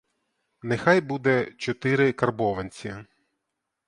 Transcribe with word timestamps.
Нехай 0.61 1.01
буде 1.01 1.45
чотири 1.57 2.13
карбованці. 2.13 2.95